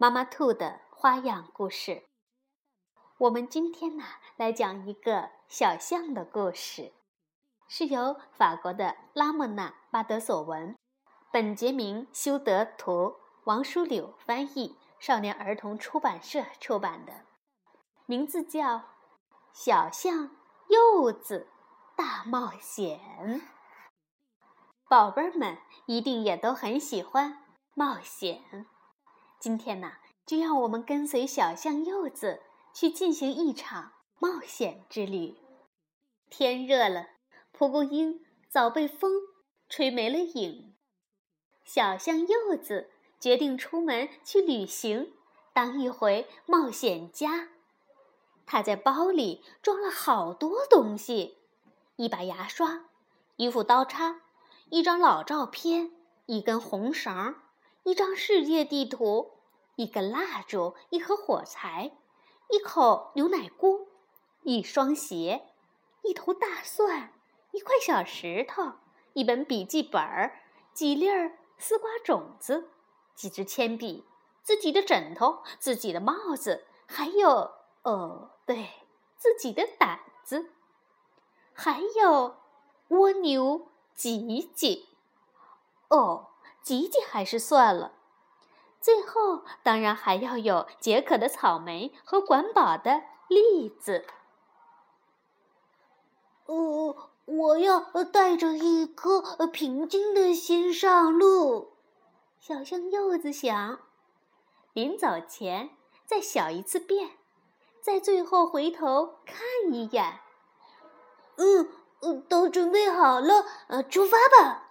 [0.00, 2.04] 妈妈兔的花样故事。
[3.18, 4.04] 我们今天呢，
[4.38, 6.94] 来讲一个小象的故事，
[7.68, 10.74] 是由法国的拉莫娜·巴德索文、
[11.30, 17.26] 本杰明·修德图、王书柳翻译，少年儿童出版社出版的，
[18.06, 18.78] 名字叫
[19.52, 20.30] 《小象
[20.70, 21.46] 柚子
[21.94, 22.98] 大冒险》。
[24.88, 27.44] 宝贝儿们一定也都很喜欢
[27.74, 28.64] 冒险。
[29.40, 29.92] 今天呢，
[30.26, 32.42] 就让我们跟随小象柚子
[32.74, 35.34] 去进行一场冒险之旅。
[36.28, 37.06] 天热了，
[37.50, 39.10] 蒲公英早被风
[39.66, 40.76] 吹没了影。
[41.64, 45.14] 小象柚子决定出门去旅行，
[45.54, 47.48] 当一回冒险家。
[48.44, 51.38] 他在包里装了好多东西：
[51.96, 52.84] 一把牙刷，
[53.36, 54.20] 一副刀叉，
[54.68, 55.92] 一张老照片，
[56.26, 57.36] 一根红绳。
[57.84, 59.38] 一张世界地图，
[59.76, 61.92] 一根蜡烛，一盒火柴，
[62.50, 63.86] 一口牛奶锅，
[64.42, 65.48] 一双鞋，
[66.02, 67.14] 一头大蒜，
[67.52, 68.72] 一块小石头，
[69.14, 70.42] 一本笔记本儿，
[70.74, 72.68] 几粒儿丝瓜种子，
[73.14, 74.04] 几支铅笔，
[74.42, 77.50] 自己的枕头，自己的帽子，还有
[77.82, 78.68] 哦，对，
[79.16, 80.50] 自己的胆子，
[81.54, 82.36] 还有
[82.88, 84.86] 蜗牛吉吉，
[85.88, 86.26] 哦。
[86.62, 87.92] 吉吉还是算了，
[88.80, 94.04] 最后当然还要有解渴的草莓和管饱的栗子。
[96.46, 97.80] 呃，我要
[98.12, 101.74] 带着一颗平静的心上路。
[102.40, 103.80] 小象柚子想，
[104.72, 105.70] 临走前
[106.06, 107.10] 再小一次便，
[107.80, 110.20] 在最后回头看一眼。
[111.36, 111.68] 嗯
[112.00, 114.69] 嗯，都准备好了，呃，出发吧。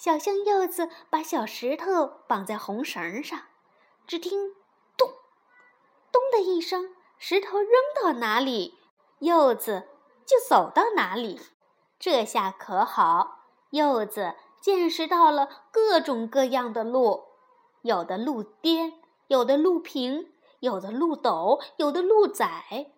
[0.00, 3.38] 小象柚子把小石头绑在红绳上，
[4.06, 4.54] 只听
[4.96, 5.10] “咚，
[6.10, 8.78] 咚”的一声，石头扔到哪里，
[9.18, 9.88] 柚子
[10.24, 11.38] 就走到哪里。
[11.98, 13.40] 这下可好，
[13.72, 17.24] 柚子见识到了各种各样的路：
[17.82, 18.94] 有的路颠，
[19.26, 22.90] 有的路平，有的路陡，有的路窄，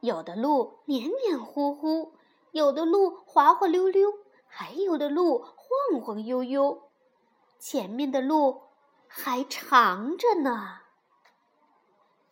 [0.00, 2.14] 有的路黏黏糊糊，
[2.50, 4.12] 有的路滑滑溜溜，
[4.48, 5.46] 还有的路。
[5.68, 6.90] 晃晃悠悠，
[7.58, 8.62] 前面的路
[9.06, 10.80] 还长着呢。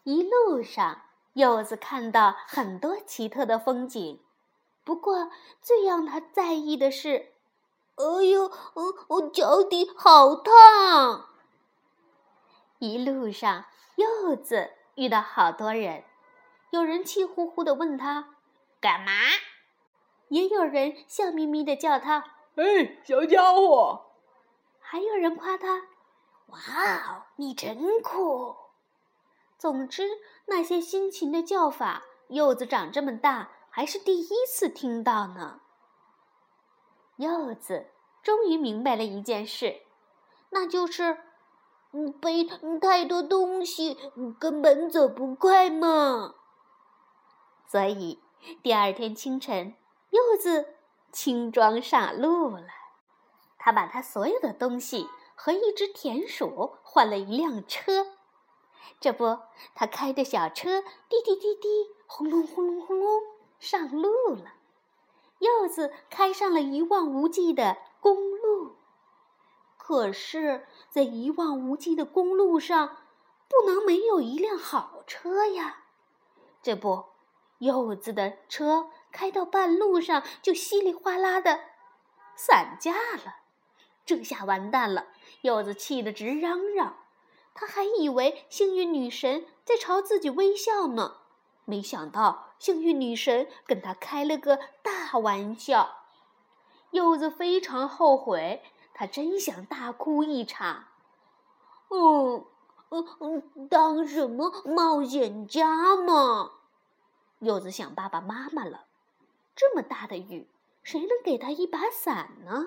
[0.05, 1.03] 一路上，
[1.35, 4.21] 柚子看到很多奇特的风景，
[4.85, 5.31] 不过
[5.61, 7.33] 最让他在意的是，
[7.97, 8.51] 哎呦，
[9.09, 11.29] 我脚底好烫！
[12.79, 13.65] 一路上，
[13.97, 16.05] 柚子遇到好多人，
[16.71, 18.37] 有人气呼呼的问他
[18.81, 19.13] 干嘛，
[20.29, 22.36] 也有人笑眯眯的叫他。
[22.57, 24.13] 哎，小家伙！
[24.81, 25.89] 还有人夸他
[26.49, 28.57] ：“哇哦，你真酷！”
[29.59, 30.09] 总之，
[30.47, 35.61] 那些辛勤的叫法，柚子长这么大还是第一次听到呢。
[37.17, 37.91] 柚子
[38.23, 39.83] 终于明白了一件事，
[40.49, 41.19] 那就是，
[41.93, 42.43] 嗯，背
[42.81, 43.99] 太多东西
[44.39, 46.37] 根本走不快嘛。
[47.67, 48.23] 所以，
[48.63, 49.75] 第二天清晨，
[50.09, 50.76] 柚子。
[51.17, 52.67] 轻装上路了，
[53.57, 58.19] 他把他所有的东西和一只田鼠换了一辆车。
[59.01, 59.39] 这不，
[59.75, 63.23] 他开着小车，滴滴滴滴，轰隆轰隆轰隆，
[63.59, 64.53] 上路了。
[65.39, 68.77] 柚子开上了一望无际的公路，
[69.79, 72.99] 可是，在一望无际的公路上，
[73.49, 75.85] 不能没有一辆好车呀。
[76.63, 77.07] 这不，
[77.61, 78.91] 柚子的车。
[79.17, 81.59] 开到半路上就稀里哗啦的
[82.37, 83.37] 散架了，
[84.05, 85.07] 这下完蛋了！
[85.41, 86.99] 柚子气得直嚷嚷，
[87.55, 91.17] 他还以为幸运女神在朝自己微笑呢，
[91.65, 96.03] 没想到幸运女神跟他开了个大玩笑。
[96.91, 100.89] 柚子非常后悔，他真想大哭一场。
[101.89, 102.45] 嗯
[102.91, 106.51] 嗯嗯，当什么冒险家嘛？
[107.39, 108.85] 柚子想爸爸妈妈了。
[109.57, 110.47] 这么大的雨，
[110.83, 112.67] 谁能给他一把伞呢？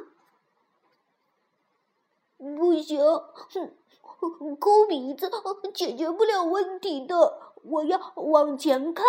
[2.37, 2.99] 不行，
[3.31, 3.75] 哼，
[4.59, 5.29] 抠鼻子
[5.73, 9.05] 解决不了问题的，我要往前看。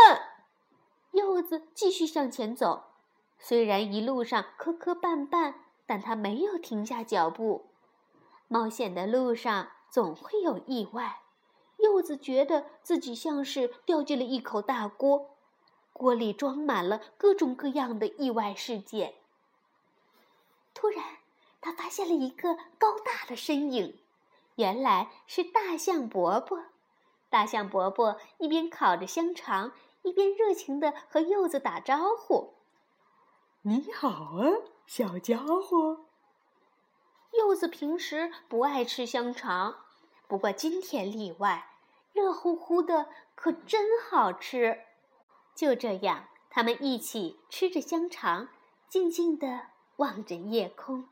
[1.12, 2.84] 柚子继续向前走，
[3.38, 5.54] 虽然一路上磕磕绊绊，
[5.86, 7.66] 但他没有停下脚步。
[8.46, 11.22] 冒险的路上总会有意外，
[11.78, 15.36] 柚子觉得自己像是掉进了一口大锅，
[16.00, 19.16] 锅里装满了各种各样的意外事件。
[20.72, 21.04] 突然，
[21.60, 23.98] 他发现了一个高大的身影，
[24.54, 26.64] 原来是大象伯伯。
[27.28, 29.72] 大象伯伯一边烤着香肠。
[30.02, 32.54] 一边热情地和柚子打招呼
[33.60, 36.06] ：“你好啊，小家伙。”
[37.36, 39.84] 柚子平时不爱吃香肠，
[40.26, 41.66] 不过今天例外，
[42.14, 44.86] 热乎乎的可真好吃。
[45.60, 48.48] 就这样，他们一起吃着香肠，
[48.88, 49.66] 静静地
[49.96, 51.06] 望着夜空。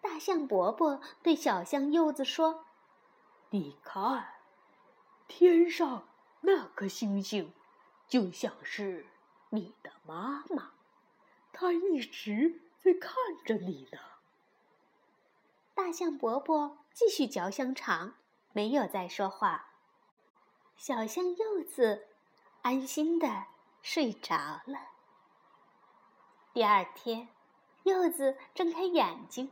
[0.00, 2.64] 大象伯伯对小象柚子说
[3.50, 4.34] ：“你看，
[5.28, 6.08] 天上
[6.40, 7.52] 那颗星星。”
[8.10, 9.06] 就像是
[9.50, 10.72] 你的妈妈，
[11.52, 13.14] 她一直在看
[13.44, 13.98] 着你呢。
[15.72, 18.14] 大象伯伯继续嚼香肠，
[18.52, 19.68] 没有再说话。
[20.76, 22.08] 小象柚子
[22.62, 23.51] 安心的
[23.82, 24.78] 睡着了。
[26.54, 27.28] 第二天，
[27.82, 29.50] 柚子睁开眼睛，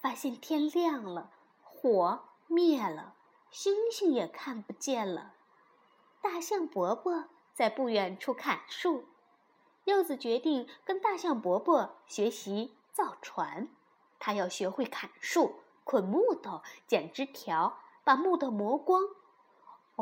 [0.00, 1.30] 发现天亮了，
[1.64, 3.14] 火灭了，
[3.50, 5.32] 星星也看不见了。
[6.20, 7.24] 大象伯伯。
[7.52, 9.04] 在不远处砍树，
[9.84, 13.68] 柚子决定跟大象伯伯学习造船。
[14.18, 19.02] 他要学会砍树、捆木头、剪枝条，把木头磨光。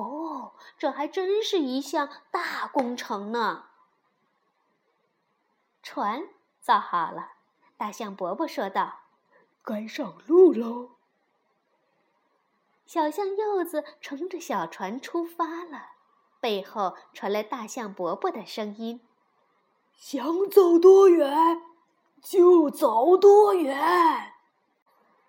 [0.00, 3.66] 哦，这还真是一项大工程呢！
[5.82, 6.28] 船
[6.60, 7.32] 造好了，
[7.76, 9.00] 大象伯伯说道
[9.64, 10.90] ：“该上路喽。”
[12.86, 15.92] 小象柚子乘着小船出发了。
[16.40, 19.00] 背后传来大象伯伯的声音
[19.98, 21.62] ：“想走多远，
[22.22, 24.34] 就走多远，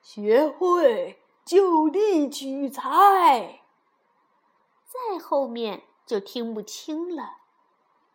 [0.01, 3.58] 学会就地取材。”
[4.89, 7.37] 再后面就听不清了。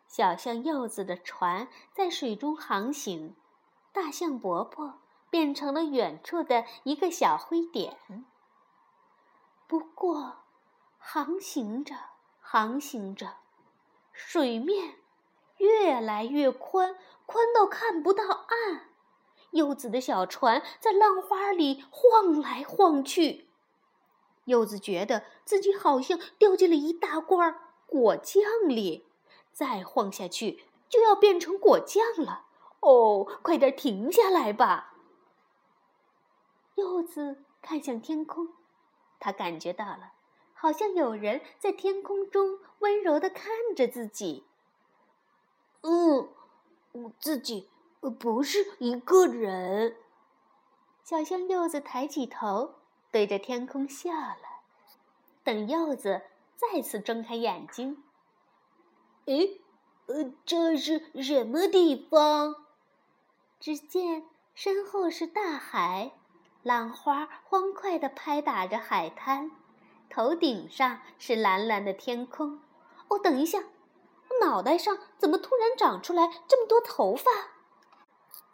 [0.09, 3.37] 小象柚子的船在水中航行，
[3.93, 5.01] 大象伯伯
[5.31, 7.97] 变成了远处的一个小灰点。
[9.69, 10.45] 不过，
[10.99, 11.95] 航行着。
[12.47, 13.39] 航行着，
[14.13, 14.97] 水面
[15.57, 16.95] 越来越宽，
[17.25, 18.91] 宽到看不到岸。
[19.53, 23.49] 柚子的小船在浪花里晃来晃去。
[24.45, 29.07] 柚子觉得自己好像掉进了一大罐果酱里，
[29.53, 32.47] 再晃下去就要变成果酱了。
[32.81, 34.95] 哦，快点停下来吧！
[36.75, 38.49] 柚子看向天空，
[39.19, 40.13] 他感觉到了。
[40.53, 44.45] 好像有人在天空中温柔的看着自己。
[45.83, 46.29] 嗯，
[46.93, 47.69] 我自己
[48.19, 49.97] 不是一个人。
[51.03, 52.75] 小象柚子抬起头，
[53.15, 54.65] 对着天空笑了。
[55.45, 56.23] 等柚子
[56.57, 58.03] 再次睁开眼睛，
[59.27, 59.61] 咦，
[60.07, 62.57] 呃，这是什么地方？
[63.61, 66.11] 只见身后是大海，
[66.65, 69.53] 浪花欢快地拍打着海滩。
[70.11, 72.61] 头顶上是蓝蓝的天空。
[73.07, 77.31] 哦，等一下，我脑袋上怎么突然长出来这么多头发？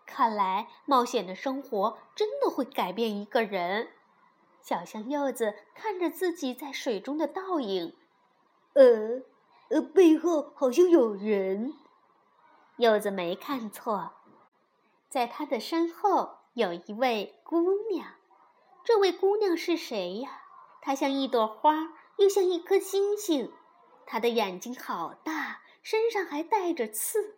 [0.05, 3.93] 看来冒险的生活真的会改变一个人。
[4.63, 7.95] 小象柚子看着自己在水中的倒影，
[8.75, 9.23] 呃，
[9.71, 11.75] 呃，背后好像有人。
[12.77, 14.13] 柚子没看错，
[15.09, 18.15] 在他的身后有一位姑娘。
[18.85, 20.43] 这位姑娘是谁呀？
[20.81, 23.53] 她像一朵花，又像一颗星星。
[24.07, 27.37] 她的眼睛好大，身上还带着刺。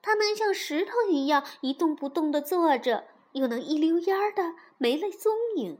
[0.00, 5.78] 她能像石头一样一动不动地坐着，又能一溜烟儿的没了踪影。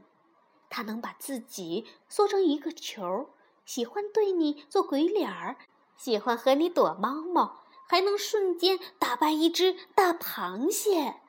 [0.72, 3.28] 他能把自己缩成一个球，
[3.66, 5.58] 喜欢对你做鬼脸儿，
[5.98, 11.20] 喜欢和你躲猫猫，还能瞬间打败一只大螃蟹。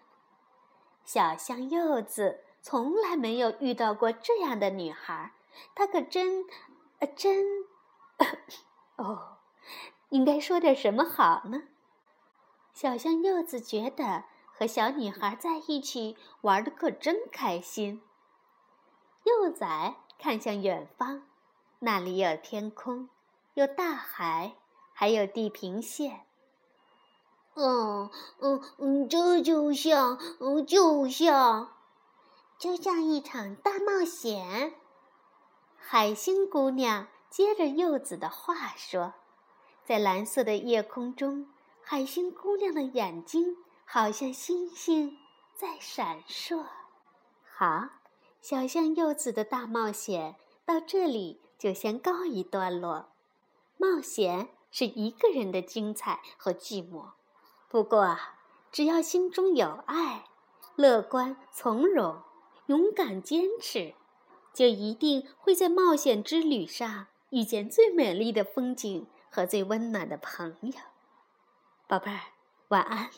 [1.03, 5.33] 小象柚子从来没有遇到过这样的女孩。
[5.75, 6.45] 她可真，
[6.99, 7.45] 呃，真，
[8.95, 9.39] 哦，
[10.07, 11.63] 应该说点什么好呢？
[12.73, 14.23] 小象柚子觉得
[14.53, 18.01] 和小女孩在一起玩的可真开心。
[19.23, 21.23] 幼崽看向远方，
[21.79, 23.09] 那里有天空，
[23.53, 24.55] 有大海，
[24.93, 26.25] 还有地平线。
[27.55, 30.17] 嗯嗯嗯，这就像，
[30.65, 31.73] 就像，
[32.57, 34.73] 就像一场大冒险。
[35.77, 39.13] 海星姑娘接着柚子的话说
[39.85, 41.47] ：“在蓝色的夜空中，
[41.83, 45.17] 海星姑娘的眼睛好像星星
[45.53, 46.65] 在闪烁。”
[47.55, 47.89] 好，
[48.43, 50.35] 小象柚子的大冒险
[50.65, 53.13] 到这里就先告一段落。
[53.77, 57.11] 冒险是一个人的精彩和寂寞，
[57.69, 58.17] 不过
[58.69, 60.25] 只要心中有爱，
[60.75, 62.21] 乐观从容，
[62.65, 63.93] 勇敢坚持。
[64.53, 70.73] 就一定会在冒险之旅上遇见最美丽的风景和最温暖的朋友，
[71.87, 72.19] 宝贝儿，
[72.67, 73.09] 晚安。